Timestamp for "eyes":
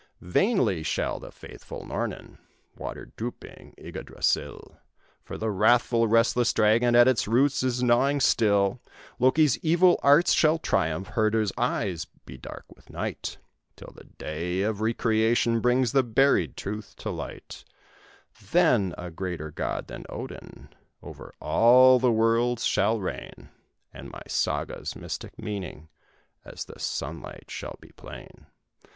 11.55-12.05